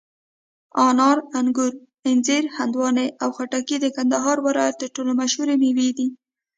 [0.85, 1.73] انار، انګور،
[2.09, 6.07] انځر، هندواڼې او خټکي د کندهار ولایت تر ټولو مشهوري مېوې دي.